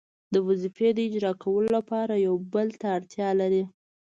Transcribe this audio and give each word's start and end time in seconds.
د 0.33 0.35
وظیفې 0.47 0.87
د 0.93 0.97
اجرا 1.07 1.31
کولو 1.43 1.69
لپاره 1.77 2.13
یو 2.25 2.35
بل 2.53 2.67
ته 2.79 2.85
اړتیا 2.97 3.29
لري. 3.41 3.63